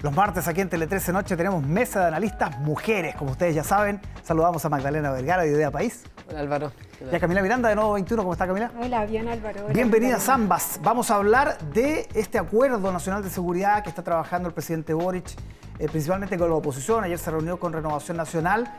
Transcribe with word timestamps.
Los 0.00 0.14
martes 0.14 0.46
aquí 0.46 0.60
en 0.60 0.68
Tele 0.68 0.86
13 0.86 1.12
Noche 1.12 1.36
tenemos 1.36 1.60
mesa 1.66 2.02
de 2.02 2.06
analistas 2.06 2.56
mujeres, 2.60 3.16
como 3.16 3.32
ustedes 3.32 3.56
ya 3.56 3.64
saben. 3.64 4.00
Saludamos 4.22 4.64
a 4.64 4.68
Magdalena 4.68 5.10
Vergara 5.10 5.42
de 5.42 5.50
Idea 5.50 5.72
País. 5.72 6.04
Hola 6.28 6.38
Álvaro. 6.38 6.72
Y 7.10 7.12
a 7.12 7.18
Camila 7.18 7.42
Miranda 7.42 7.68
de 7.68 7.74
Nuevo 7.74 7.94
21. 7.94 8.22
¿Cómo 8.22 8.32
está 8.32 8.46
Camila? 8.46 8.70
Hola, 8.80 9.04
bien 9.06 9.26
Álvaro. 9.26 9.66
Bienvenidas 9.72 10.28
ambas. 10.28 10.78
Vamos 10.84 11.10
a 11.10 11.16
hablar 11.16 11.58
de 11.74 12.08
este 12.14 12.38
acuerdo 12.38 12.92
nacional 12.92 13.24
de 13.24 13.30
seguridad 13.30 13.82
que 13.82 13.88
está 13.88 14.04
trabajando 14.04 14.48
el 14.48 14.54
presidente 14.54 14.94
Boric, 14.94 15.26
eh, 15.80 15.88
principalmente 15.88 16.38
con 16.38 16.48
la 16.48 16.54
oposición. 16.54 17.02
Ayer 17.02 17.18
se 17.18 17.32
reunió 17.32 17.58
con 17.58 17.72
Renovación 17.72 18.16
Nacional. 18.18 18.72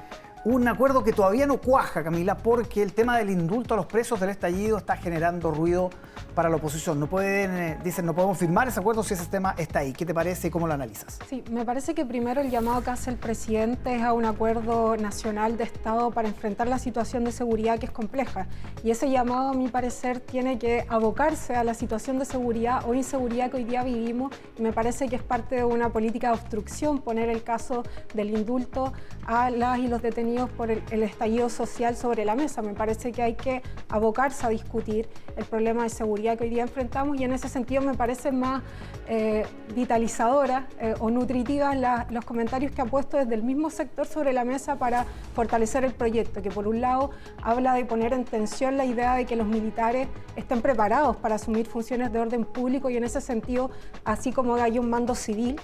Un 0.46 0.66
acuerdo 0.70 1.04
que 1.04 1.12
todavía 1.12 1.46
no 1.46 1.58
cuaja, 1.58 2.02
Camila, 2.02 2.38
porque 2.38 2.82
el 2.82 2.94
tema 2.94 3.18
del 3.18 3.30
indulto 3.30 3.74
a 3.74 3.78
los 3.78 3.88
presos 3.88 4.22
del 4.22 4.30
estallido 4.30 4.78
está 4.78 4.96
generando 4.96 5.52
ruido 5.52 5.90
para 6.34 6.48
la 6.48 6.56
oposición. 6.56 6.98
No 6.98 7.08
pueden, 7.08 7.52
eh, 7.58 7.78
dicen, 7.84 8.06
no 8.06 8.16
podemos 8.16 8.38
firmar 8.38 8.70
ese 8.70 8.80
acuerdo 8.80 9.04
si 9.04 9.16
ese 9.16 9.26
tema 9.26 9.54
está 9.58 9.80
ahí. 9.80 9.92
¿Qué 9.92 10.06
te 10.06 10.14
parece 10.14 10.48
y 10.48 10.50
cómo 10.50 10.66
lo 10.66 10.74
analizas? 10.74 11.20
Sí, 11.28 11.44
me 11.52 11.66
parece 11.66 11.94
que 11.94 12.06
primero 12.06 12.40
el 12.40 12.50
llamado 12.52 12.82
que 12.82 12.90
hace 12.90 13.10
el 13.10 13.18
presidente 13.18 13.98
es 13.98 14.02
a 14.02 14.14
un 14.14 14.24
acuerdo 14.24 14.96
nacional 14.96 15.58
de 15.58 15.66
Estado 15.66 16.10
para 16.12 16.30
enfrentar 16.30 16.70
la 16.70 16.80
situación 16.80 17.26
de 17.26 17.34
seguridad 17.34 17.78
que 17.78 17.88
es 17.88 17.92
compleja. 17.92 18.48
Y 18.82 18.92
ese 18.92 19.10
llamado, 19.10 19.50
a 19.50 19.54
mi 19.54 19.68
parecer, 19.68 20.22
tiene 20.22 20.58
que 20.58 20.86
abocarse 20.88 21.58
a 21.58 21.66
la 21.66 21.74
situación 21.74 22.18
de 22.18 22.24
seguridad 22.24 22.88
o 22.88 22.94
inseguridad 22.94 23.52
que 23.52 23.58
hoy 23.58 23.66
día 23.66 23.84
vivimos. 23.84 24.34
Y 24.58 24.62
me 24.62 24.72
parece 24.72 25.10
que 25.10 25.18
es 25.18 25.24
parte 25.24 25.56
de 25.56 25.64
una 25.66 25.90
política 25.90 26.30
de 26.30 26.36
obstrucción 26.36 27.00
poner 27.00 27.28
el 27.28 27.44
caso 27.44 27.84
del 28.14 28.30
indulto 28.30 28.94
a 29.28 29.50
las 29.50 29.80
y 29.80 29.88
los 29.90 30.02
detenidos 30.02 30.29
por 30.58 30.72
el, 30.72 30.84
el 30.92 31.04
estallido 31.04 31.50
social 31.50 31.96
sobre 31.96 32.26
la 32.26 32.36
mesa. 32.36 32.62
Me 32.62 32.74
parece 32.74 33.12
que 33.12 33.22
hay 33.22 33.36
que 33.36 33.62
abocarse 33.90 34.46
a 34.46 34.50
discutir 34.50 35.08
el 35.38 35.46
problema 35.46 35.84
de 35.84 35.90
seguridad 35.90 36.38
que 36.38 36.44
hoy 36.44 36.50
día 36.50 36.64
enfrentamos 36.64 37.20
y 37.20 37.24
en 37.24 37.34
ese 37.34 37.50
sentido 37.50 37.82
me 37.82 37.94
parece 37.94 38.32
más 38.32 38.62
eh, 39.08 39.46
vitalizadora 39.76 40.68
eh, 40.80 40.94
o 41.00 41.10
nutritiva 41.10 41.74
los 42.10 42.26
comentarios 42.26 42.72
que 42.72 42.82
ha 42.82 42.86
puesto 42.86 43.18
desde 43.18 43.34
el 43.36 43.44
mismo 43.44 43.70
sector 43.70 44.06
sobre 44.06 44.34
la 44.34 44.44
mesa 44.44 44.76
para 44.76 45.06
fortalecer 45.34 45.84
el 45.84 45.94
proyecto, 45.94 46.42
que 46.42 46.52
por 46.52 46.68
un 46.68 46.82
lado 46.82 47.12
habla 47.42 47.74
de 47.74 47.86
poner 47.86 48.14
en 48.14 48.26
tensión 48.26 48.78
la 48.78 48.86
idea 48.86 49.16
de 49.16 49.26
que 49.26 49.36
los 49.36 49.48
militares 49.48 50.08
estén 50.36 50.62
preparados 50.62 51.18
para 51.18 51.36
asumir 51.36 51.66
funciones 51.66 52.12
de 52.12 52.20
orden 52.20 52.46
público 52.46 52.90
y 52.90 52.98
en 52.98 53.04
ese 53.04 53.22
sentido, 53.22 53.72
así 54.06 54.32
como 54.32 54.56
hay 54.56 54.78
un 54.78 54.90
mando 54.90 55.16
civil, 55.16 55.60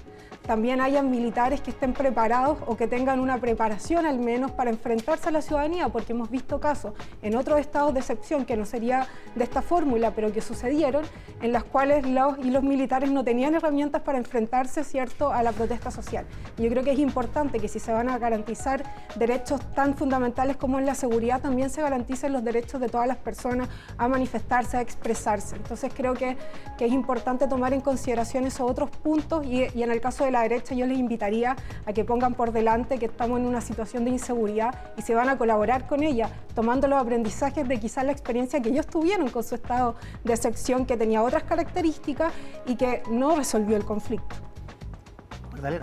también 0.45 0.79
hayan 0.79 1.09
militares 1.09 1.61
que 1.61 1.72
estén 1.72 1.94
preparados 1.94 2.57
o 2.67 2.77
que 2.77 2.88
tengan 2.88 3.19
una 3.19 3.39
preparación 3.39 4.05
al 4.05 4.19
menos 4.19 4.52
para 4.55 4.69
enfrentarse 4.69 5.29
a 5.29 5.31
la 5.31 5.41
ciudadanía, 5.41 5.89
porque 5.89 6.13
hemos 6.13 6.29
visto 6.29 6.59
casos 6.59 6.93
en 7.21 7.35
otros 7.35 7.59
estados 7.59 7.93
de 7.93 7.99
excepción 7.99 8.45
que 8.45 8.55
no 8.55 8.65
sería 8.65 9.07
de 9.35 9.43
esta 9.43 9.61
fórmula, 9.61 10.11
pero 10.11 10.31
que 10.31 10.41
sucedieron, 10.41 11.03
en 11.41 11.51
las 11.51 11.63
cuales 11.63 12.07
los 12.07 12.37
y 12.39 12.51
los 12.51 12.63
militares 12.63 13.11
no 13.11 13.23
tenían 13.23 13.55
herramientas 13.55 14.01
para 14.01 14.17
enfrentarse, 14.17 14.83
¿cierto?, 14.83 15.31
a 15.31 15.43
la 15.43 15.51
protesta 15.51 15.91
social. 15.91 16.25
yo 16.57 16.69
creo 16.69 16.83
que 16.83 16.91
es 16.91 16.99
importante 16.99 17.59
que 17.59 17.67
si 17.67 17.79
se 17.79 17.91
van 17.91 18.09
a 18.09 18.17
garantizar 18.17 18.83
derechos 19.15 19.61
tan 19.73 19.95
fundamentales 19.95 20.57
como 20.57 20.79
en 20.79 20.85
la 20.85 20.95
seguridad, 20.95 21.41
también 21.41 21.69
se 21.69 21.81
garanticen 21.81 22.33
los 22.33 22.43
derechos 22.43 22.79
de 22.79 22.89
todas 22.89 23.07
las 23.07 23.17
personas 23.17 23.67
a 23.97 24.07
manifestarse, 24.07 24.77
a 24.77 24.81
expresarse. 24.81 25.55
Entonces 25.55 25.91
creo 25.95 26.13
que, 26.13 26.37
que 26.77 26.85
es 26.85 26.93
importante 26.93 27.47
tomar 27.47 27.73
en 27.73 27.81
consideración 27.81 28.45
esos 28.45 28.69
otros 28.69 28.89
puntos 28.89 29.45
y 29.45 29.65
en 29.81 29.91
el 29.91 30.01
caso 30.01 30.23
de 30.23 30.31
la 30.31 30.41
derecha 30.41 30.75
yo 30.75 30.85
les 30.85 30.97
invitaría 30.97 31.55
a 31.85 31.93
que 31.93 32.03
pongan 32.03 32.33
por 32.33 32.51
delante 32.51 32.97
que 32.97 33.05
estamos 33.05 33.39
en 33.39 33.45
una 33.45 33.61
situación 33.61 34.05
de 34.05 34.11
inseguridad 34.11 34.44
y 34.47 35.01
se 35.01 35.15
van 35.15 35.29
a 35.29 35.38
colaborar 35.38 35.88
con 35.88 36.03
ella, 36.03 36.29
tomando 36.53 36.88
los 36.88 37.01
aprendizajes 37.01 37.67
de 37.67 37.79
quizás 37.79 38.05
la 38.05 38.11
experiencia 38.11 38.61
que 38.61 38.69
ellos 38.69 38.88
tuvieron 38.88 39.29
con 39.29 39.43
su 39.43 39.55
estado 39.55 39.95
de 40.23 40.33
excepción 40.33 40.85
que 40.85 40.97
tenía 40.97 41.23
otras 41.23 41.43
características 41.43 42.33
y 42.66 42.75
que 42.75 43.03
no 43.09 43.35
resolvió 43.35 43.75
el 43.75 43.85
conflicto. 43.85 44.44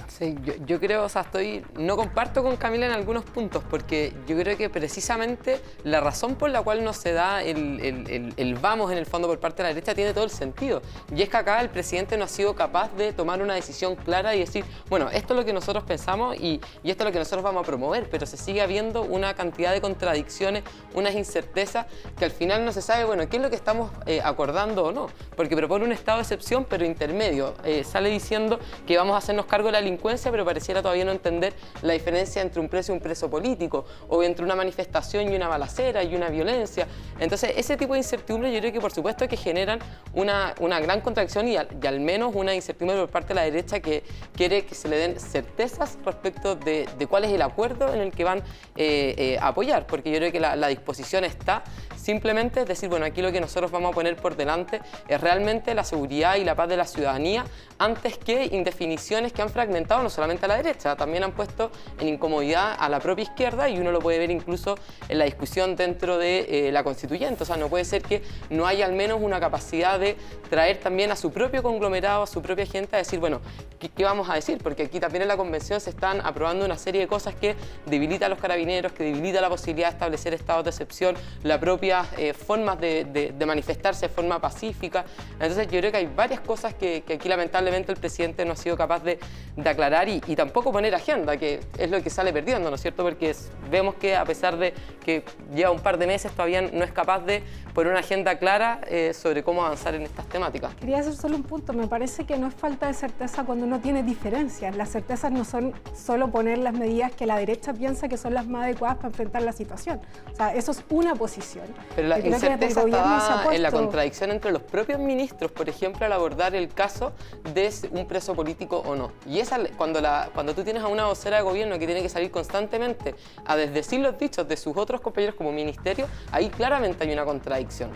Sí, 0.08 0.36
yo, 0.66 0.78
creo, 0.78 1.04
o 1.04 1.08
sea, 1.08 1.22
estoy, 1.22 1.64
no 1.76 1.96
comparto 1.96 2.42
con 2.42 2.56
Camila 2.56 2.86
en 2.86 2.92
algunos 2.92 3.24
puntos, 3.24 3.64
porque 3.68 4.12
yo 4.26 4.36
creo 4.36 4.56
que 4.56 4.70
precisamente 4.70 5.60
la 5.84 6.00
razón 6.00 6.36
por 6.36 6.50
la 6.50 6.62
cual 6.62 6.84
no 6.84 6.92
se 6.92 7.12
da 7.12 7.42
el, 7.42 8.58
vamos 8.60 8.92
en 8.92 8.98
el 8.98 9.06
fondo 9.06 9.28
por 9.28 9.40
parte 9.40 9.62
de 9.62 9.68
la 9.68 9.74
derecha 9.74 9.94
tiene 9.94 10.12
todo 10.12 10.24
el 10.24 10.30
sentido. 10.30 10.82
Y 11.14 11.22
es 11.22 11.28
que 11.28 11.36
acá 11.36 11.60
el 11.60 11.70
presidente 11.70 12.16
no 12.16 12.24
ha 12.24 12.28
sido 12.28 12.54
capaz 12.54 12.94
de 12.96 13.12
tomar 13.12 13.42
una 13.42 13.54
decisión 13.54 13.96
clara 13.96 14.34
y 14.34 14.40
decir, 14.40 14.64
bueno, 14.88 15.10
esto 15.10 15.34
es 15.34 15.40
lo 15.40 15.44
que 15.44 15.52
nosotros 15.52 15.84
pensamos 15.84 16.36
y, 16.36 16.60
esto 16.84 17.04
es 17.04 17.08
lo 17.08 17.12
que 17.12 17.18
nosotros 17.18 17.42
vamos 17.42 17.62
a 17.62 17.66
promover, 17.66 18.08
pero 18.10 18.26
se 18.26 18.36
sigue 18.36 18.60
habiendo 18.60 19.02
una 19.02 19.34
cantidad 19.34 19.72
de 19.72 19.80
contradicciones, 19.80 20.62
unas 20.94 21.14
incertezas 21.14 21.86
que 22.18 22.24
al 22.24 22.30
final 22.30 22.64
no 22.64 22.72
se 22.72 22.82
sabe, 22.82 23.04
bueno, 23.04 23.28
qué 23.28 23.36
es 23.36 23.42
lo 23.42 23.50
que 23.50 23.56
estamos 23.56 23.90
eh, 24.06 24.20
acordando 24.22 24.84
o 24.84 24.92
no, 24.92 25.08
porque 25.36 25.56
propone 25.56 25.84
un 25.84 25.92
estado 25.92 26.18
de 26.18 26.22
excepción, 26.22 26.66
pero 26.68 26.84
intermedio. 26.84 27.54
Eh, 27.64 27.82
sale 27.84 28.10
diciendo 28.10 28.60
que 28.86 28.96
vamos 28.96 29.14
a 29.14 29.18
hacernos 29.18 29.46
cargo 29.46 29.71
la 29.72 29.78
delincuencia, 29.78 30.30
pero 30.30 30.44
pareciera 30.44 30.82
todavía 30.82 31.04
no 31.04 31.12
entender 31.12 31.54
la 31.82 31.92
diferencia 31.92 32.42
entre 32.42 32.60
un 32.60 32.68
preso 32.68 32.92
y 32.92 32.96
un 32.96 33.00
preso 33.00 33.28
político, 33.30 33.84
o 34.08 34.22
entre 34.22 34.44
una 34.44 34.54
manifestación 34.54 35.32
y 35.32 35.36
una 35.36 35.48
balacera 35.48 36.02
y 36.02 36.14
una 36.14 36.28
violencia. 36.28 36.86
Entonces, 37.18 37.52
ese 37.56 37.76
tipo 37.76 37.94
de 37.94 38.00
incertidumbre 38.00 38.52
yo 38.52 38.60
creo 38.60 38.72
que 38.72 38.80
por 38.80 38.92
supuesto 38.92 39.26
que 39.28 39.36
generan 39.36 39.78
una, 40.14 40.54
una 40.60 40.80
gran 40.80 41.00
contradicción 41.00 41.48
y 41.48 41.56
al, 41.56 42.00
menos 42.00 42.34
una 42.34 42.54
incertidumbre 42.54 42.98
por 43.00 43.10
parte 43.10 43.28
de 43.28 43.34
la 43.34 43.42
derecha 43.42 43.80
que 43.80 44.02
quiere 44.36 44.64
que 44.64 44.74
se 44.74 44.88
le 44.88 44.96
den 44.96 45.20
certezas 45.20 45.98
respecto 46.04 46.56
de, 46.56 46.86
cuál 47.08 47.24
es 47.24 47.32
el 47.32 47.42
acuerdo 47.42 47.92
en 47.92 48.00
el 48.00 48.12
que 48.12 48.24
van 48.24 48.38
eh, 48.76 49.14
eh, 49.16 49.38
a 49.40 49.48
apoyar, 49.48 49.86
porque 49.86 50.10
yo 50.10 50.18
creo 50.18 50.32
que 50.32 50.40
la 50.40 50.68
disposición 50.68 51.24
está 51.24 51.64
simplemente 52.02 52.64
decir, 52.64 52.88
bueno, 52.88 53.06
aquí 53.06 53.22
lo 53.22 53.30
que 53.30 53.40
nosotros 53.40 53.70
vamos 53.70 53.92
a 53.92 53.94
poner 53.94 54.16
por 54.16 54.36
delante 54.36 54.80
es 55.06 55.20
realmente 55.20 55.72
la 55.74 55.84
seguridad 55.84 56.34
y 56.34 56.44
la 56.44 56.56
paz 56.56 56.68
de 56.68 56.76
la 56.76 56.84
ciudadanía 56.84 57.44
antes 57.78 58.18
que 58.18 58.46
indefiniciones 58.52 59.32
que 59.32 59.42
han 59.42 59.50
fragmentado 59.50 60.02
no 60.02 60.10
solamente 60.10 60.44
a 60.44 60.48
la 60.48 60.56
derecha, 60.56 60.96
también 60.96 61.24
han 61.24 61.32
puesto 61.32 61.70
en 62.00 62.08
incomodidad 62.08 62.76
a 62.78 62.88
la 62.88 63.00
propia 63.00 63.24
izquierda 63.24 63.68
y 63.68 63.78
uno 63.78 63.92
lo 63.92 64.00
puede 64.00 64.18
ver 64.18 64.30
incluso 64.30 64.76
en 65.08 65.18
la 65.18 65.24
discusión 65.24 65.76
dentro 65.76 66.18
de 66.18 66.68
eh, 66.68 66.72
la 66.72 66.84
constituyente. 66.84 67.42
O 67.42 67.46
sea, 67.46 67.56
no 67.56 67.68
puede 67.68 67.84
ser 67.84 68.02
que 68.02 68.22
no 68.50 68.66
haya 68.66 68.84
al 68.84 68.92
menos 68.92 69.20
una 69.20 69.40
capacidad 69.40 69.98
de 69.98 70.16
traer 70.50 70.78
también 70.78 71.10
a 71.10 71.16
su 71.16 71.32
propio 71.32 71.62
conglomerado, 71.62 72.22
a 72.22 72.26
su 72.26 72.42
propia 72.42 72.66
gente 72.66 72.96
a 72.96 72.98
decir, 72.98 73.18
bueno, 73.18 73.40
¿qué, 73.78 74.04
vamos 74.04 74.28
a 74.28 74.34
decir? 74.34 74.58
Porque 74.62 74.84
aquí 74.84 75.00
también 75.00 75.22
en 75.22 75.28
la 75.28 75.36
convención 75.36 75.80
se 75.80 75.90
están 75.90 76.20
aprobando 76.20 76.64
una 76.64 76.78
serie 76.78 77.00
de 77.00 77.06
cosas 77.06 77.34
que 77.34 77.56
debilitan 77.86 78.26
a 78.26 78.28
los 78.30 78.38
carabineros, 78.38 78.92
que 78.92 79.04
debilita 79.04 79.40
la 79.40 79.48
posibilidad 79.48 79.88
de 79.88 79.94
establecer 79.94 80.34
estados 80.34 80.64
de 80.64 80.70
excepción, 80.70 81.16
la 81.42 81.58
propia 81.58 81.91
eh, 82.16 82.32
formas 82.32 82.80
de, 82.80 83.34
manifestarse 83.46 84.08
de 84.08 84.14
forma 84.14 84.40
pacífica. 84.40 85.04
Entonces 85.34 85.66
yo 85.68 85.78
creo 85.78 85.90
que 85.90 85.98
hay 85.98 86.06
varias 86.06 86.40
cosas 86.40 86.74
que, 86.74 87.02
que 87.06 87.14
aquí 87.14 87.28
lamentablemente 87.28 87.92
el 87.92 87.98
presidente 87.98 88.44
no 88.44 88.52
ha 88.52 88.56
sido 88.56 88.76
capaz 88.76 89.02
de, 89.02 89.18
de 89.56 89.68
aclarar 89.68 90.08
y, 90.08 90.20
tampoco 90.20 90.72
poner 90.72 90.94
agenda, 90.94 91.36
que 91.36 91.60
es 91.78 91.90
lo 91.90 92.02
que 92.02 92.08
sale 92.08 92.32
perdiendo, 92.32 92.70
¿no 92.70 92.76
es 92.76 92.82
cierto? 92.82 93.02
Porque 93.02 93.34
vemos 93.70 93.94
que 93.96 94.16
a 94.16 94.24
pesar 94.24 94.56
de 94.56 94.72
que 95.04 95.24
lleva 95.54 95.70
un 95.70 95.80
par 95.80 95.98
de 95.98 96.06
meses 96.06 96.32
todavía 96.32 96.62
no 96.62 96.84
es 96.84 96.90
capaz 96.90 97.20
de 97.20 97.42
poner 97.74 97.92
una 97.92 98.00
agenda 98.00 98.38
clara 98.38 98.80
eh, 98.86 99.12
sobre 99.12 99.42
cómo 99.42 99.64
avanzar 99.64 99.94
en 99.94 100.02
estas 100.02 100.26
temáticas. 100.26 100.74
Quería 100.76 101.00
hacer 101.00 101.14
solo 101.14 101.36
un 101.36 101.42
punto, 101.42 101.72
me 101.74 101.86
parece 101.86 102.24
que 102.24 102.38
no 102.38 102.48
es 102.48 102.54
falta 102.54 102.86
de 102.86 102.94
certeza 102.94 103.44
cuando 103.44 103.66
uno 103.66 103.80
tiene 103.80 104.02
diferencias. 104.02 104.74
Las 104.74 104.90
certezas 104.90 105.30
no 105.30 105.44
son 105.44 105.74
solo 105.94 106.30
poner 106.30 106.58
las 106.58 106.72
medidas 106.72 107.12
que 107.12 107.26
la 107.26 107.36
derecha 107.36 107.74
piensa 107.74 108.08
que 108.08 108.16
son 108.16 108.34
las 108.34 108.46
más 108.46 108.64
adecuadas 108.64 108.96
para 108.96 109.08
enfrentar 109.08 109.42
la 109.42 109.52
situación. 109.52 110.00
O 110.32 110.34
sea, 110.34 110.54
eso 110.54 110.72
es 110.72 110.82
una 110.88 111.14
posición. 111.14 111.66
Pero 111.94 112.08
la 112.08 112.18
incerteza 112.18 112.84
está 112.84 113.54
en 113.54 113.62
la 113.62 113.70
contradicción 113.70 114.30
entre 114.30 114.52
los 114.52 114.62
propios 114.62 114.98
ministros, 114.98 115.50
por 115.50 115.68
ejemplo, 115.68 116.06
al 116.06 116.12
abordar 116.12 116.54
el 116.54 116.68
caso 116.68 117.12
de 117.54 117.72
un 117.90 118.06
preso 118.06 118.34
político 118.34 118.82
o 118.84 118.96
no. 118.96 119.12
Y 119.26 119.38
esa, 119.38 119.58
cuando, 119.76 120.00
la, 120.00 120.30
cuando 120.34 120.54
tú 120.54 120.64
tienes 120.64 120.82
a 120.82 120.88
una 120.88 121.06
vocera 121.06 121.36
de 121.38 121.42
gobierno 121.42 121.78
que 121.78 121.86
tiene 121.86 122.02
que 122.02 122.08
salir 122.08 122.30
constantemente 122.30 123.14
a 123.44 123.56
desdecir 123.56 124.00
los 124.00 124.18
dichos 124.18 124.48
de 124.48 124.56
sus 124.56 124.76
otros 124.76 125.00
compañeros 125.00 125.34
como 125.36 125.52
ministerio, 125.52 126.06
ahí 126.30 126.48
claramente 126.48 127.04
hay 127.04 127.12
una 127.12 127.24
contradicción. 127.24 127.90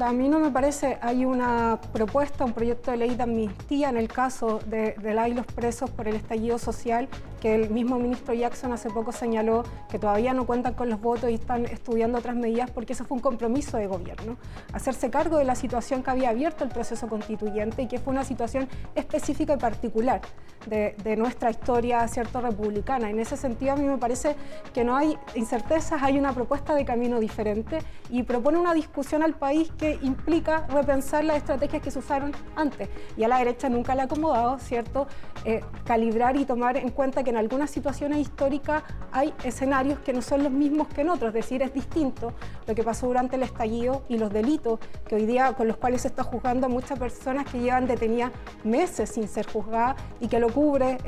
A 0.00 0.12
mí 0.12 0.28
no 0.28 0.40
me 0.40 0.50
parece, 0.50 0.98
hay 1.02 1.24
una 1.24 1.78
propuesta, 1.92 2.44
un 2.44 2.52
proyecto 2.52 2.90
de 2.90 2.96
ley 2.96 3.14
de 3.14 3.22
amnistía 3.22 3.90
en 3.90 3.96
el 3.96 4.08
caso 4.08 4.58
de, 4.66 4.96
de 5.00 5.14
la 5.14 5.28
y 5.28 5.34
los 5.34 5.46
presos 5.46 5.88
por 5.88 6.08
el 6.08 6.16
estallido 6.16 6.58
social, 6.58 7.08
que 7.40 7.54
el 7.54 7.70
mismo 7.70 7.98
ministro 8.00 8.34
Jackson 8.34 8.72
hace 8.72 8.90
poco 8.90 9.12
señaló 9.12 9.62
que 9.88 10.00
todavía 10.00 10.34
no 10.34 10.46
cuentan 10.46 10.74
con 10.74 10.90
los 10.90 11.00
votos 11.00 11.30
y 11.30 11.34
están 11.34 11.66
estudiando 11.66 12.18
otras 12.18 12.34
medidas 12.34 12.72
porque 12.72 12.94
eso 12.94 13.04
fue 13.04 13.16
un 13.18 13.22
compromiso 13.22 13.76
de 13.76 13.86
gobierno, 13.86 14.36
hacerse 14.72 15.10
cargo 15.10 15.38
de 15.38 15.44
la 15.44 15.54
situación 15.54 16.02
que 16.02 16.10
había 16.10 16.30
abierto 16.30 16.64
el 16.64 16.70
proceso 16.70 17.06
constituyente 17.06 17.82
y 17.82 17.86
que 17.86 18.00
fue 18.00 18.12
una 18.12 18.24
situación 18.24 18.68
específica 18.96 19.54
y 19.54 19.58
particular 19.58 20.22
de, 20.66 20.96
de 21.04 21.16
nuestra 21.16 21.50
historia 21.50 22.08
cierto 22.08 22.40
republicana. 22.40 23.10
En 23.10 23.20
ese 23.20 23.36
sentido 23.36 23.74
a 23.74 23.76
mí 23.76 23.86
me 23.86 23.98
parece 23.98 24.34
que 24.72 24.82
no 24.82 24.96
hay 24.96 25.16
incertezas, 25.36 26.02
hay 26.02 26.18
una 26.18 26.32
propuesta 26.32 26.74
de 26.74 26.84
camino 26.84 27.20
diferente 27.20 27.78
y 28.10 28.24
propone 28.24 28.58
una 28.58 28.74
discusión 28.74 29.22
al 29.22 29.34
país 29.34 29.70
que 29.78 29.83
implica 30.02 30.66
repensar 30.68 31.24
las 31.24 31.38
estrategias 31.38 31.82
que 31.82 31.90
se 31.90 31.98
usaron 31.98 32.32
antes. 32.56 32.88
Y 33.16 33.24
a 33.24 33.28
la 33.28 33.38
derecha 33.38 33.68
nunca 33.68 33.94
le 33.94 34.02
ha 34.02 34.04
acomodado, 34.04 34.58
¿cierto?, 34.58 35.06
eh, 35.44 35.60
calibrar 35.84 36.36
y 36.36 36.44
tomar 36.44 36.76
en 36.76 36.90
cuenta 36.90 37.22
que 37.22 37.30
en 37.30 37.36
algunas 37.36 37.70
situaciones 37.70 38.18
históricas 38.18 38.82
hay 39.12 39.34
escenarios 39.44 39.98
que 40.00 40.12
no 40.12 40.22
son 40.22 40.42
los 40.42 40.52
mismos 40.52 40.88
que 40.88 41.02
en 41.02 41.10
otros, 41.10 41.28
es 41.28 41.34
decir, 41.34 41.62
es 41.62 41.72
distinto 41.72 42.32
lo 42.66 42.74
que 42.74 42.82
pasó 42.82 43.06
durante 43.06 43.36
el 43.36 43.42
estallido 43.42 44.02
y 44.08 44.18
los 44.18 44.32
delitos 44.32 44.78
que 45.06 45.16
hoy 45.16 45.26
día 45.26 45.52
con 45.52 45.68
los 45.68 45.76
cuales 45.76 46.02
se 46.02 46.08
está 46.08 46.24
juzgando 46.24 46.66
a 46.66 46.68
muchas 46.68 46.98
personas 46.98 47.46
que 47.50 47.60
llevan 47.60 47.86
detenidas 47.86 48.32
meses 48.62 49.10
sin 49.10 49.28
ser 49.28 49.46
juzgadas 49.50 49.96
y 50.20 50.28
que 50.28 50.38
lo 50.38 50.48
cubre 50.48 50.98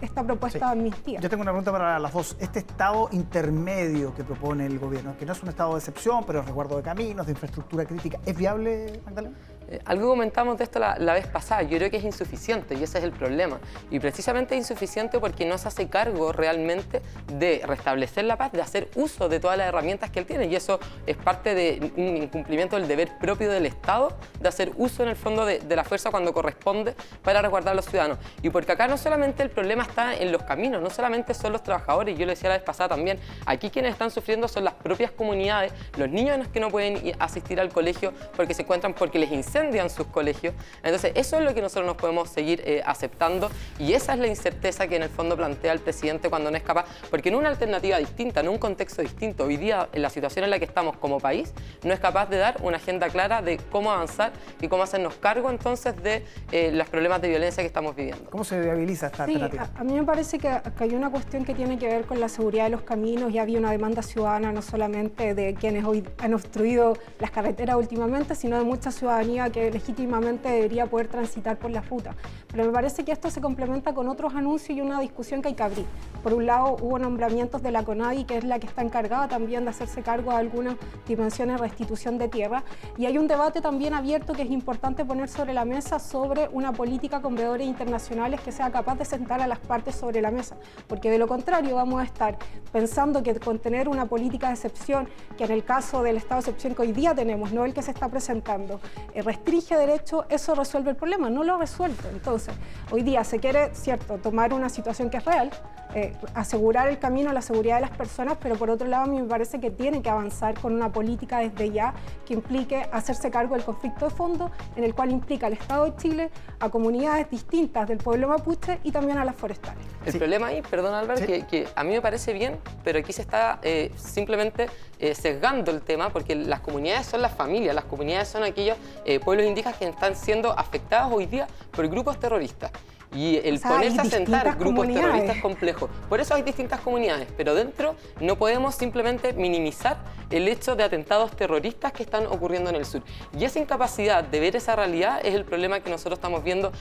esta 0.00 0.22
propuesta 0.24 0.66
de 0.66 0.72
amnistía. 0.72 1.20
Yo 1.20 1.30
tengo 1.30 1.42
una 1.42 1.52
pregunta 1.52 1.72
para 1.72 1.98
las 1.98 2.12
dos. 2.12 2.36
Este 2.40 2.60
estado 2.60 3.08
intermedio 3.12 4.14
que 4.14 4.24
propone 4.24 4.66
el 4.66 4.78
gobierno, 4.78 5.16
que 5.16 5.26
no 5.26 5.32
es 5.32 5.42
un 5.42 5.48
estado 5.48 5.72
de 5.72 5.78
excepción, 5.78 6.24
pero 6.26 6.40
es 6.40 6.46
resguardo 6.46 6.76
de 6.76 6.82
caminos, 6.82 7.26
de 7.26 7.32
infraestructura 7.32 7.84
crítica, 7.84 8.18
¿es 8.24 8.36
viable, 8.36 9.00
Magdalena? 9.04 9.36
Eh, 9.68 9.80
algo 9.84 10.10
comentamos 10.10 10.56
de 10.58 10.64
esto 10.64 10.78
la, 10.78 10.96
vez 11.14 11.26
pasada, 11.26 11.62
yo 11.62 11.76
creo 11.78 11.90
que 11.90 11.96
es 11.96 12.04
insuficiente 12.04 12.74
y 12.74 12.82
ese 12.82 12.98
es 12.98 13.04
el 13.04 13.12
problema. 13.12 13.58
Y 13.90 13.98
precisamente 13.98 14.54
es 14.54 14.60
insuficiente 14.60 15.18
porque 15.18 15.44
no 15.44 15.58
se 15.58 15.68
hace 15.68 15.88
cargo 15.88 16.32
realmente 16.32 17.02
de 17.32 17.62
restablecer 17.66 18.24
la 18.24 18.36
paz, 18.36 18.52
de 18.52 18.62
hacer 18.62 18.88
uso 18.94 19.28
de 19.28 19.40
todas 19.40 19.58
las 19.58 19.68
herramientas 19.68 20.10
que 20.10 20.20
él 20.20 20.26
tiene. 20.26 20.46
Y 20.46 20.54
eso 20.54 20.78
es 21.06 21.16
parte 21.16 21.54
de 21.54 21.92
un 21.96 22.16
incumplimiento 22.16 22.76
del 22.76 22.86
deber 22.86 23.18
propio 23.18 23.50
del 23.50 23.66
Estado 23.66 24.16
de 24.40 24.48
hacer 24.48 24.72
uso 24.76 25.02
en 25.02 25.08
el 25.08 25.16
fondo 25.16 25.44
de, 25.44 25.60
la 25.76 25.84
fuerza 25.84 26.10
cuando 26.10 26.32
corresponde 26.32 26.94
para 27.22 27.42
resguardar 27.42 27.72
a 27.72 27.76
los 27.76 27.86
ciudadanos. 27.86 28.18
Y 28.42 28.50
porque 28.50 28.72
acá 28.72 28.86
no 28.88 28.96
solamente 28.96 29.42
el 29.42 29.50
problema 29.50 29.82
está 29.82 30.14
en 30.14 30.32
los 30.32 30.42
caminos, 30.42 30.80
no 30.80 30.90
solamente 30.90 31.34
son 31.34 31.52
los 31.52 31.62
trabajadores, 31.62 32.16
yo 32.16 32.24
lo 32.24 32.30
decía 32.30 32.48
la 32.48 32.56
vez 32.56 32.64
pasada 32.64 32.90
también, 32.90 33.18
aquí 33.44 33.68
quienes 33.68 33.92
están 33.92 34.10
sufriendo 34.10 34.48
son 34.48 34.64
las 34.64 34.72
propias 34.74 35.10
comunidades, 35.10 35.72
los 35.98 36.08
niños 36.08 36.48
que 36.48 36.60
no 36.60 36.70
pueden 36.70 37.14
asistir 37.18 37.60
al 37.60 37.68
colegio 37.68 38.12
porque 38.34 38.54
se 38.54 38.62
encuentran 38.62 38.94
porque 38.94 39.18
les 39.18 39.30
incendian 39.30 39.55
sus 39.88 40.06
colegios. 40.06 40.54
Entonces, 40.82 41.12
eso 41.14 41.38
es 41.38 41.44
lo 41.44 41.54
que 41.54 41.60
nosotros 41.60 41.86
nos 41.86 41.96
podemos 41.96 42.28
seguir 42.28 42.62
eh, 42.64 42.82
aceptando 42.84 43.50
y 43.78 43.92
esa 43.92 44.14
es 44.14 44.18
la 44.18 44.26
incerteza 44.26 44.86
que 44.86 44.96
en 44.96 45.02
el 45.02 45.08
fondo 45.08 45.36
plantea 45.36 45.72
el 45.72 45.80
presidente 45.80 46.28
cuando 46.28 46.50
no 46.50 46.56
es 46.56 46.62
capaz, 46.62 46.86
porque 47.10 47.28
en 47.28 47.36
una 47.36 47.48
alternativa 47.48 47.98
distinta, 47.98 48.40
en 48.40 48.48
un 48.48 48.58
contexto 48.58 49.02
distinto, 49.02 49.44
hoy 49.44 49.56
día 49.56 49.88
en 49.92 50.02
la 50.02 50.10
situación 50.10 50.44
en 50.44 50.50
la 50.50 50.58
que 50.58 50.64
estamos 50.64 50.96
como 50.96 51.20
país, 51.20 51.52
no 51.84 51.92
es 51.92 52.00
capaz 52.00 52.26
de 52.26 52.38
dar 52.38 52.56
una 52.62 52.76
agenda 52.76 53.08
clara 53.08 53.42
de 53.42 53.58
cómo 53.70 53.92
avanzar 53.92 54.32
y 54.60 54.68
cómo 54.68 54.82
hacernos 54.82 55.14
cargo 55.14 55.50
entonces 55.50 56.00
de 56.02 56.24
eh, 56.52 56.70
los 56.72 56.88
problemas 56.88 57.20
de 57.22 57.28
violencia 57.28 57.62
que 57.62 57.68
estamos 57.68 57.94
viviendo. 57.94 58.30
¿Cómo 58.30 58.44
se 58.44 58.60
viabiliza 58.60 59.06
esta 59.06 59.24
alternativa? 59.24 59.70
A, 59.74 59.84
mí 59.84 59.94
me 59.94 60.04
parece 60.04 60.38
que, 60.38 60.50
que, 60.76 60.84
hay 60.84 60.94
una 60.94 61.10
cuestión 61.10 61.44
que 61.44 61.54
tiene 61.54 61.78
que 61.78 61.86
ver 61.86 62.04
con 62.04 62.20
la 62.20 62.28
seguridad 62.28 62.64
de 62.64 62.70
los 62.70 62.82
caminos 62.82 63.32
y 63.32 63.38
había 63.38 63.58
una 63.58 63.70
demanda 63.70 64.02
ciudadana 64.02 64.52
no 64.52 64.62
solamente 64.62 65.34
de 65.34 65.54
quienes 65.54 65.84
hoy 65.84 66.04
han 66.18 66.34
obstruido 66.34 66.96
las 67.20 67.30
carreteras 67.30 67.76
últimamente, 67.76 68.34
sino 68.34 68.58
de 68.58 68.64
mucha 68.64 68.90
ciudadanía 68.90 69.45
que 69.50 69.70
legítimamente 69.70 70.48
debería 70.48 70.86
poder 70.86 71.08
transitar 71.08 71.58
por 71.58 71.70
la 71.70 71.80
ruta. 71.80 72.14
Pero 72.48 72.64
me 72.64 72.72
parece 72.72 73.04
que 73.04 73.12
esto 73.12 73.30
se 73.30 73.40
complementa 73.40 73.94
con 73.94 74.08
otros 74.08 74.34
anuncios 74.34 74.76
y 74.76 74.80
una 74.80 75.00
discusión 75.00 75.42
que 75.42 75.48
hay 75.48 75.54
que 75.54 75.62
abrir. 75.62 75.86
Por 76.22 76.34
un 76.34 76.46
lado, 76.46 76.76
hubo 76.80 76.98
nombramientos 76.98 77.62
de 77.62 77.70
la 77.70 77.84
CONADI, 77.84 78.24
que 78.24 78.38
es 78.38 78.44
la 78.44 78.58
que 78.58 78.66
está 78.66 78.82
encargada 78.82 79.28
también 79.28 79.64
de 79.64 79.70
hacerse 79.70 80.02
cargo 80.02 80.30
de 80.30 80.38
algunas 80.38 80.76
dimensiones 81.06 81.56
de 81.56 81.62
restitución 81.62 82.18
de 82.18 82.28
tierra, 82.28 82.64
y 82.96 83.06
hay 83.06 83.18
un 83.18 83.28
debate 83.28 83.60
también 83.60 83.94
abierto 83.94 84.32
que 84.32 84.42
es 84.42 84.50
importante 84.50 85.04
poner 85.04 85.28
sobre 85.28 85.54
la 85.54 85.64
mesa 85.64 85.98
sobre 85.98 86.48
una 86.52 86.72
política 86.72 87.20
con 87.20 87.34
veedores 87.34 87.66
internacionales 87.66 88.40
que 88.40 88.52
sea 88.52 88.70
capaz 88.70 88.96
de 88.96 89.04
sentar 89.04 89.40
a 89.40 89.46
las 89.46 89.58
partes 89.58 89.94
sobre 89.94 90.20
la 90.20 90.30
mesa, 90.30 90.56
porque 90.86 91.10
de 91.10 91.18
lo 91.18 91.26
contrario 91.26 91.74
vamos 91.74 92.00
a 92.00 92.04
estar 92.04 92.36
pensando 92.72 93.22
que 93.22 93.38
con 93.38 93.58
tener 93.58 93.88
una 93.88 94.06
política 94.06 94.48
de 94.48 94.54
excepción, 94.54 95.08
que 95.36 95.44
en 95.44 95.52
el 95.52 95.64
caso 95.64 96.02
del 96.02 96.16
estado 96.16 96.40
de 96.40 96.50
excepción 96.50 96.74
que 96.74 96.82
hoy 96.82 96.92
día 96.92 97.14
tenemos, 97.14 97.52
no 97.52 97.64
el 97.64 97.74
que 97.74 97.82
se 97.82 97.90
está 97.90 98.08
presentando, 98.08 98.80
eh, 99.14 99.22
restringe 99.36 99.76
derecho, 99.76 100.24
eso 100.28 100.54
resuelve 100.54 100.90
el 100.90 100.96
problema, 100.96 101.28
no 101.30 101.44
lo 101.44 101.58
resuelve. 101.58 102.08
Entonces, 102.10 102.54
hoy 102.90 103.02
día 103.02 103.22
se 103.24 103.38
quiere, 103.38 103.74
cierto, 103.74 104.18
tomar 104.18 104.52
una 104.52 104.68
situación 104.68 105.10
que 105.10 105.18
es 105.18 105.24
real, 105.24 105.50
eh, 105.94 106.12
asegurar 106.34 106.88
el 106.88 106.98
camino, 106.98 107.32
la 107.32 107.42
seguridad 107.42 107.76
de 107.76 107.82
las 107.82 107.90
personas, 107.90 108.36
pero 108.40 108.56
por 108.56 108.70
otro 108.70 108.86
lado 108.86 109.04
a 109.04 109.06
mí 109.06 109.20
me 109.20 109.28
parece 109.28 109.60
que 109.60 109.70
tiene 109.70 110.02
que 110.02 110.10
avanzar 110.10 110.58
con 110.60 110.74
una 110.74 110.92
política 110.92 111.38
desde 111.38 111.70
ya 111.70 111.94
que 112.26 112.34
implique 112.34 112.86
hacerse 112.92 113.30
cargo 113.30 113.54
del 113.54 113.64
conflicto 113.64 114.06
de 114.06 114.10
fondo, 114.10 114.50
en 114.76 114.84
el 114.84 114.94
cual 114.94 115.10
implica 115.10 115.46
al 115.46 115.54
Estado 115.54 115.86
de 115.86 115.96
Chile, 115.96 116.30
a 116.60 116.68
comunidades 116.68 117.30
distintas 117.30 117.88
del 117.88 117.98
pueblo 117.98 118.28
mapuche 118.28 118.78
y 118.82 118.90
también 118.90 119.18
a 119.18 119.24
las 119.24 119.36
forestales. 119.36 119.82
El 120.04 120.18
problema 120.18 120.48
ahí, 120.48 120.62
perdón 120.62 120.94
Álvaro, 120.94 121.20
que, 121.24 121.66
a 121.74 121.84
mí 121.84 121.92
me 121.92 122.00
parece 122.00 122.32
bien, 122.32 122.58
pero 122.84 122.98
aquí 122.98 123.12
se 123.12 123.22
está 123.22 123.58
eh, 123.62 123.90
simplemente 123.96 124.68
eh, 124.98 125.14
sesgando 125.14 125.70
el 125.70 125.80
tema, 125.80 126.10
porque 126.10 126.34
las 126.34 126.60
comunidades 126.60 127.06
son 127.06 127.22
las 127.22 127.32
familias, 127.32 127.74
las 127.74 127.84
comunidades 127.84 128.28
son 128.28 128.42
aquellos 128.42 128.76
pueblos 129.24 129.46
indígenas 129.46 129.78
que 129.78 129.88
están 129.88 130.14
siendo 130.14 130.50
afectados 130.52 131.12
hoy 131.12 131.26
día 131.26 131.46
por 131.72 131.88
grupos 131.88 132.18
terroristas. 132.18 132.70
Y 133.14 133.36
el 133.36 133.60
ponerse 133.60 134.00
a 134.00 134.04
sentar 134.04 134.56
grupos 134.56 134.88
terroristas 134.88 135.38
complejos. 135.40 135.90
Por 136.08 136.20
eso 136.20 136.34
hay 136.34 136.42
distintas 136.42 136.80
comunidades, 136.80 137.28
pero 137.36 137.54
dentro 137.54 137.96
no 138.20 138.36
podemos 138.36 138.74
simplemente 138.74 139.32
minimizar 139.32 139.96
el 140.30 140.48
hecho 140.48 140.74
de 140.74 140.84
atentados 140.84 141.30
terroristas 141.36 141.92
que 141.92 142.02
están 142.02 142.26
ocurriendo 142.26 142.70
en 142.70 142.76
el 142.76 142.84
sur. 142.84 143.02
Y 143.38 143.44
esa 143.44 143.58
incapacidad 143.58 144.24
de 144.24 144.40
ver 144.40 144.56
esa 144.56 144.76
realidad 144.76 145.20
es 145.24 145.34
el 145.34 145.44
problema 145.44 145.80
que 145.80 145.90
nosotros 145.90 146.18
estamos 146.18 146.42
viendo 146.42 146.72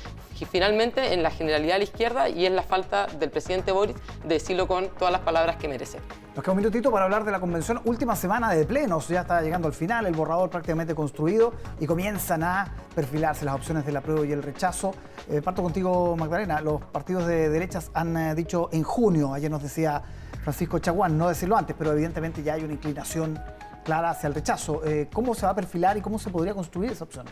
finalmente 0.45 1.13
en 1.13 1.23
la 1.23 1.31
generalidad 1.31 1.75
de 1.75 1.79
la 1.79 1.83
izquierda 1.85 2.29
y 2.29 2.45
es 2.45 2.51
la 2.51 2.63
falta 2.63 3.07
del 3.07 3.29
presidente 3.29 3.71
Boris 3.71 3.95
de 4.23 4.35
decirlo 4.35 4.67
con 4.67 4.89
todas 4.89 5.11
las 5.11 5.21
palabras 5.21 5.55
que 5.55 5.67
merece. 5.67 5.99
Nos 6.35 6.43
queda 6.43 6.51
un 6.51 6.57
minutito 6.57 6.91
para 6.91 7.05
hablar 7.05 7.23
de 7.23 7.31
la 7.31 7.39
convención. 7.39 7.79
Última 7.85 8.13
semana 8.13 8.51
de 8.51 8.65
plenos, 8.65 9.07
ya 9.07 9.21
está 9.21 9.41
llegando 9.41 9.69
al 9.69 9.73
final, 9.73 10.05
el 10.05 10.13
borrador 10.13 10.49
prácticamente 10.49 10.93
construido 10.93 11.53
y 11.79 11.85
comienzan 11.85 12.43
a 12.43 12.73
perfilarse 12.93 13.45
las 13.45 13.55
opciones 13.55 13.85
del 13.85 13.95
apruebo 13.95 14.25
y 14.25 14.33
el 14.33 14.43
rechazo. 14.43 14.93
Eh, 15.29 15.41
parto 15.41 15.63
contigo, 15.63 16.17
Magdalena. 16.17 16.59
Los 16.59 16.81
partidos 16.81 17.25
de 17.25 17.47
derechas 17.47 17.89
han 17.93 18.17
eh, 18.17 18.35
dicho 18.35 18.67
en 18.73 18.83
junio, 18.83 19.33
ayer 19.33 19.49
nos 19.49 19.63
decía 19.63 20.01
Francisco 20.43 20.79
Chaguán, 20.79 21.17
no 21.17 21.29
decirlo 21.29 21.55
antes, 21.55 21.73
pero 21.79 21.93
evidentemente 21.93 22.43
ya 22.43 22.55
hay 22.55 22.65
una 22.65 22.73
inclinación 22.73 23.39
clara 23.85 24.09
hacia 24.09 24.27
el 24.27 24.33
rechazo. 24.33 24.81
Eh, 24.83 25.07
¿Cómo 25.13 25.35
se 25.35 25.45
va 25.45 25.53
a 25.53 25.55
perfilar 25.55 25.95
y 25.95 26.01
cómo 26.01 26.19
se 26.19 26.31
podría 26.31 26.53
construir 26.53 26.91
esa 26.91 27.05
opción? 27.05 27.27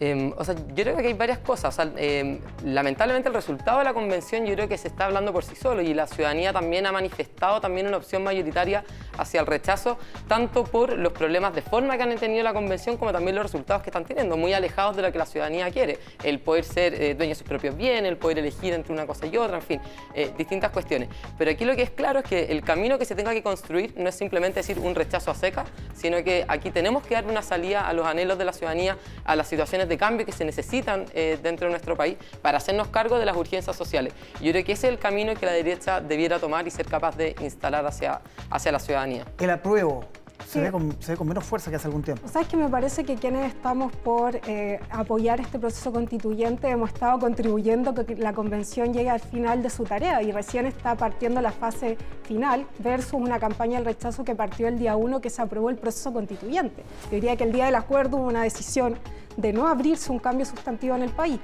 Em, 0.00 0.32
o 0.36 0.44
sea, 0.44 0.54
yo 0.54 0.84
creo 0.84 0.96
que 0.96 1.06
hay 1.06 1.12
varias 1.14 1.38
cosas. 1.38 1.78
Em, 1.96 2.40
lamentablemente 2.64 3.28
el 3.28 3.34
resultado 3.34 3.78
de 3.78 3.84
la 3.84 3.94
convención 3.94 4.44
yo 4.46 4.54
creo 4.54 4.68
que 4.68 4.78
se 4.78 4.88
está 4.88 5.06
hablando 5.06 5.32
por 5.32 5.44
sí 5.44 5.54
solo 5.54 5.82
y 5.82 5.94
la 5.94 6.06
ciudadanía 6.06 6.52
también 6.52 6.86
ha 6.86 6.92
manifestado 6.92 7.60
también 7.60 7.86
una 7.86 7.98
opción 7.98 8.24
mayoritaria 8.24 8.84
hacia 9.16 9.40
el 9.40 9.46
rechazo, 9.46 9.98
tanto 10.26 10.64
por 10.64 10.98
los 10.98 11.12
problemas 11.12 11.54
de 11.54 11.62
forma 11.62 11.96
que 11.96 12.02
han 12.02 12.16
tenido 12.16 12.42
la 12.42 12.52
convención 12.52 12.96
como 12.96 13.12
también 13.12 13.36
los 13.36 13.44
resultados 13.44 13.82
que 13.82 13.90
están 13.90 14.04
teniendo, 14.04 14.36
muy 14.36 14.52
alejados 14.52 14.96
de 14.96 15.02
lo 15.02 15.12
que 15.12 15.18
la 15.18 15.26
ciudadanía 15.26 15.70
quiere. 15.70 15.98
El 16.24 16.40
poder 16.40 16.64
ser 16.64 16.94
eh, 16.94 17.14
dueño 17.14 17.30
de 17.30 17.34
sus 17.36 17.46
propios 17.46 17.76
bienes, 17.76 18.10
el 18.10 18.16
poder 18.16 18.38
elegir 18.38 18.74
entre 18.74 18.92
una 18.92 19.06
cosa 19.06 19.26
y 19.26 19.36
otra, 19.36 19.56
en 19.56 19.62
fin, 19.62 19.80
eh, 20.14 20.32
distintas 20.36 20.70
cuestiones. 20.70 21.08
Pero 21.38 21.50
aquí 21.50 21.64
lo 21.64 21.76
que 21.76 21.82
es 21.82 21.90
claro 21.90 22.20
es 22.20 22.24
que 22.24 22.44
el 22.46 22.62
camino 22.62 22.98
que 22.98 23.04
se 23.04 23.14
tenga 23.14 23.32
que 23.32 23.42
construir 23.42 23.94
no 23.96 24.08
es 24.08 24.14
simplemente 24.14 24.60
decir 24.60 24.78
un 24.78 24.94
rechazo 24.94 25.30
a 25.30 25.34
seca, 25.34 25.64
sino 25.94 26.22
que 26.24 26.44
aquí 26.48 26.70
tenemos 26.70 27.04
que 27.04 27.14
dar 27.14 27.26
una 27.26 27.42
salida 27.42 27.86
a 27.86 27.92
los 27.92 28.06
anhelos 28.06 28.38
de 28.38 28.44
la 28.44 28.52
ciudadanía, 28.52 28.96
a 29.24 29.36
las 29.36 29.46
situaciones 29.46 29.81
de 29.88 29.98
cambio 29.98 30.26
que 30.26 30.32
se 30.32 30.44
necesitan 30.44 31.06
eh, 31.14 31.38
dentro 31.42 31.66
de 31.66 31.72
nuestro 31.72 31.96
país 31.96 32.16
para 32.40 32.58
hacernos 32.58 32.88
cargo 32.88 33.18
de 33.18 33.26
las 33.26 33.36
urgencias 33.36 33.76
sociales. 33.76 34.12
Yo 34.40 34.50
creo 34.52 34.64
que 34.64 34.72
ese 34.72 34.88
es 34.88 34.92
el 34.92 34.98
camino 34.98 35.34
que 35.34 35.46
la 35.46 35.52
derecha 35.52 36.00
debiera 36.00 36.38
tomar 36.38 36.66
y 36.66 36.70
ser 36.70 36.86
capaz 36.86 37.16
de 37.16 37.34
instalar 37.40 37.86
hacia, 37.86 38.20
hacia 38.50 38.72
la 38.72 38.78
ciudadanía. 38.78 39.24
El 39.38 39.50
apruebo 39.50 40.04
se, 40.46 40.60
ve 40.60 40.70
con, 40.70 41.28
menos 41.28 41.44
fuerza 41.44 41.70
que 41.70 41.76
hace 41.76 41.88
algún 41.88 42.02
tiempo. 42.02 42.28
¿Sabes 42.28 42.48
que 42.48 42.56
me 42.56 42.68
parece 42.68 43.04
que 43.04 43.16
quienes 43.16 43.46
estamos 43.46 43.94
por 43.96 44.36
eh, 44.46 44.80
apoyar 44.90 45.40
este 45.40 45.58
proceso 45.58 45.92
constituyente 45.92 46.68
hemos 46.68 46.92
estado 46.92 47.18
contribuyendo 47.18 47.90
a 47.90 48.04
que 48.04 48.16
la 48.16 48.32
convención 48.32 48.92
llegue 48.92 49.10
al 49.10 49.20
final 49.20 49.62
de 49.62 49.70
su 49.70 49.84
tarea 49.84 50.22
y 50.22 50.32
recién 50.32 50.66
está 50.66 50.94
partiendo 50.96 51.40
la 51.40 51.52
fase 51.52 51.96
final 52.24 52.66
versus 52.78 53.14
una 53.14 53.38
campaña 53.38 53.76
del 53.76 53.86
rechazo 53.86 54.24
que 54.24 54.34
partió 54.34 54.68
el 54.68 54.78
día 54.78 54.96
1 54.96 55.20
que 55.20 55.30
se 55.30 55.42
aprobó 55.42 55.70
el 55.70 55.76
proceso 55.76 56.12
constituyente. 56.12 56.82
Yo 57.04 57.12
diría 57.12 57.36
que 57.36 57.44
el 57.44 57.52
día 57.52 57.66
del 57.66 57.74
acuerdo 57.74 58.18
hubo 58.18 58.26
una 58.26 58.42
decisión 58.42 58.98
de 59.36 59.52
no 59.52 59.68
abrirse 59.68 60.12
un 60.12 60.18
cambio 60.18 60.46
sustantivo 60.46 60.94
en 60.94 61.02
el 61.02 61.10
país. 61.10 61.40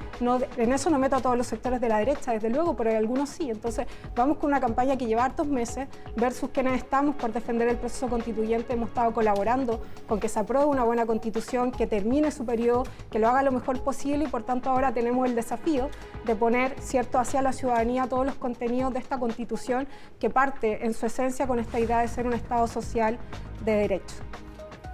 En 0.56 0.72
eso 0.72 0.90
no 0.90 0.98
meto 0.98 1.16
a 1.16 1.20
todos 1.20 1.36
los 1.36 1.46
sectores 1.46 1.80
de 1.80 1.88
la 1.88 1.98
derecha, 1.98 2.32
desde 2.32 2.50
luego, 2.50 2.76
pero 2.76 2.90
hay 2.90 2.96
algunos 2.96 3.30
sí. 3.30 3.50
Entonces, 3.50 3.86
vamos 4.14 4.38
con 4.38 4.50
una 4.50 4.60
campaña 4.60 4.96
que 4.96 5.06
lleva 5.06 5.24
hartos 5.24 5.46
meses 5.46 5.88
versus 6.16 6.50
quienes 6.50 6.74
estamos 6.74 7.16
por 7.16 7.32
defender 7.32 7.68
el 7.68 7.76
proceso 7.76 8.08
constituyente. 8.08 8.74
Hemos 8.74 8.88
estado 8.90 9.12
colaborando 9.12 9.82
con 10.06 10.20
que 10.20 10.28
se 10.28 10.38
apruebe 10.38 10.66
una 10.66 10.84
buena 10.84 11.06
constitución, 11.06 11.70
que 11.70 11.86
termine 11.86 12.30
su 12.30 12.44
periodo, 12.44 12.84
que 13.10 13.18
lo 13.18 13.28
haga 13.28 13.42
lo 13.42 13.52
mejor 13.52 13.82
posible 13.82 14.24
y 14.24 14.28
por 14.28 14.42
tanto 14.42 14.70
ahora 14.70 14.92
tenemos 14.92 15.26
el 15.26 15.34
desafío 15.34 15.88
de 16.24 16.34
poner 16.34 16.74
cierto 16.80 17.18
hacia 17.18 17.42
la 17.42 17.52
ciudadanía 17.52 18.06
todos 18.06 18.26
los 18.26 18.34
contenidos 18.34 18.92
de 18.92 18.98
esta 18.98 19.18
constitución 19.18 19.88
que 20.18 20.30
parte 20.30 20.84
en 20.84 20.94
su 20.94 21.06
esencia 21.06 21.46
con 21.46 21.58
esta 21.58 21.78
idea 21.80 22.00
de 22.00 22.08
ser 22.08 22.26
un 22.26 22.32
Estado 22.32 22.66
social 22.66 23.18
de 23.64 23.72
derecho 23.72 24.27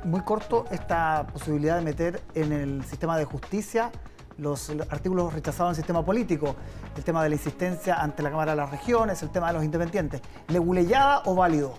muy 0.04 0.20
corto 0.22 0.66
esta 0.70 1.26
posibilidad 1.32 1.76
de 1.76 1.82
meter 1.82 2.22
en 2.34 2.52
el 2.52 2.84
sistema 2.84 3.16
de 3.16 3.24
justicia 3.24 3.90
los 4.38 4.70
artículos 4.90 5.32
rechazados 5.32 5.70
en 5.70 5.70
el 5.70 5.76
sistema 5.76 6.04
político, 6.04 6.56
el 6.96 7.04
tema 7.04 7.22
de 7.22 7.28
la 7.28 7.34
insistencia 7.36 8.02
ante 8.02 8.22
la 8.22 8.30
Cámara 8.30 8.52
de 8.52 8.56
las 8.56 8.70
Regiones, 8.70 9.22
el 9.22 9.30
tema 9.30 9.48
de 9.48 9.54
los 9.54 9.64
independientes. 9.64 10.20
¿Leguleyada 10.48 11.22
o 11.24 11.34
válido? 11.34 11.74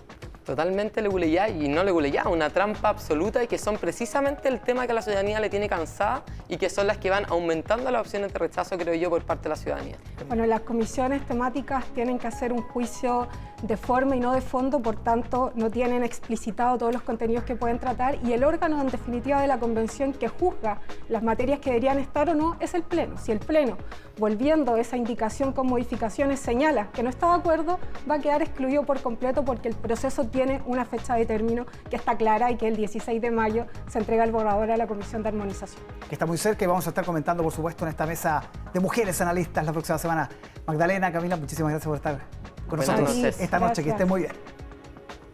Totalmente 0.46 1.02
leguleyá 1.02 1.48
y 1.48 1.66
no 1.66 1.82
leguleyá, 1.82 2.28
una 2.28 2.50
trampa 2.50 2.88
absoluta 2.88 3.42
y 3.42 3.48
que 3.48 3.58
son 3.58 3.78
precisamente 3.78 4.46
el 4.48 4.60
tema 4.60 4.86
que 4.86 4.92
la 4.92 5.02
ciudadanía 5.02 5.40
le 5.40 5.50
tiene 5.50 5.68
cansada 5.68 6.22
y 6.48 6.56
que 6.56 6.70
son 6.70 6.86
las 6.86 6.98
que 6.98 7.10
van 7.10 7.24
aumentando 7.28 7.90
las 7.90 8.02
opciones 8.02 8.32
de 8.32 8.38
rechazo, 8.38 8.78
creo 8.78 8.94
yo, 8.94 9.10
por 9.10 9.24
parte 9.24 9.42
de 9.42 9.48
la 9.48 9.56
ciudadanía. 9.56 9.96
Bueno, 10.28 10.46
las 10.46 10.60
comisiones 10.60 11.26
temáticas 11.26 11.84
tienen 11.96 12.20
que 12.20 12.28
hacer 12.28 12.52
un 12.52 12.62
juicio 12.62 13.26
de 13.62 13.76
forma 13.76 14.14
y 14.14 14.20
no 14.20 14.32
de 14.32 14.40
fondo, 14.40 14.80
por 14.80 15.02
tanto 15.02 15.50
no 15.56 15.70
tienen 15.70 16.04
explicitado 16.04 16.78
todos 16.78 16.92
los 16.92 17.02
contenidos 17.02 17.44
que 17.44 17.56
pueden 17.56 17.78
tratar 17.78 18.18
y 18.24 18.32
el 18.32 18.44
órgano 18.44 18.80
en 18.80 18.88
definitiva 18.88 19.40
de 19.40 19.48
la 19.48 19.58
convención 19.58 20.12
que 20.12 20.28
juzga 20.28 20.80
las 21.08 21.22
materias 21.22 21.58
que 21.58 21.70
deberían 21.70 21.98
estar 21.98 22.28
o 22.28 22.34
no 22.34 22.56
es 22.60 22.74
el 22.74 22.82
Pleno. 22.82 23.16
Si 23.18 23.32
el 23.32 23.40
Pleno, 23.40 23.78
volviendo 24.18 24.76
esa 24.76 24.96
indicación 24.96 25.52
con 25.52 25.66
modificaciones, 25.66 26.38
señala 26.38 26.92
que 26.92 27.02
no 27.02 27.10
está 27.10 27.28
de 27.30 27.40
acuerdo, 27.40 27.78
va 28.08 28.16
a 28.16 28.18
quedar 28.20 28.42
excluido 28.42 28.84
por 28.84 29.00
completo 29.00 29.44
porque 29.44 29.68
el 29.68 29.74
proceso 29.74 30.28
tiene 30.36 30.60
una 30.66 30.84
fecha 30.84 31.14
de 31.14 31.24
término 31.24 31.64
que 31.88 31.96
está 31.96 32.18
clara 32.18 32.50
y 32.50 32.56
que 32.56 32.68
el 32.68 32.76
16 32.76 33.22
de 33.22 33.30
mayo 33.30 33.64
se 33.88 33.98
entrega 33.98 34.22
el 34.22 34.32
borrador 34.32 34.70
a 34.70 34.76
la 34.76 34.86
Comisión 34.86 35.22
de 35.22 35.30
Armonización. 35.30 35.82
Que 36.10 36.14
está 36.14 36.26
muy 36.26 36.36
cerca 36.36 36.62
y 36.62 36.68
vamos 36.68 36.86
a 36.86 36.90
estar 36.90 37.06
comentando, 37.06 37.42
por 37.42 37.54
supuesto, 37.54 37.86
en 37.86 37.88
esta 37.88 38.04
mesa 38.04 38.42
de 38.74 38.78
mujeres 38.78 39.18
analistas 39.22 39.64
la 39.64 39.72
próxima 39.72 39.96
semana. 39.96 40.28
Magdalena, 40.66 41.10
Camila, 41.10 41.38
muchísimas 41.38 41.70
gracias 41.70 41.88
por 41.88 41.96
estar 41.96 42.20
con 42.68 42.78
nosotros 42.78 43.16
esta 43.16 43.58
noche. 43.58 43.82
Que 43.82 43.90
esté 43.90 44.04
muy 44.04 44.22
bien. 44.22 44.55